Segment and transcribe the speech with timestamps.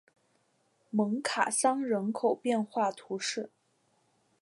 [0.89, 3.51] 蒙卡桑人口变化图示